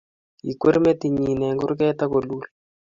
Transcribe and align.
Kikwer 0.45 0.75
metinyi 0.83 1.31
eng 1.47 1.59
kurget 1.63 1.99
akolul 2.05 2.41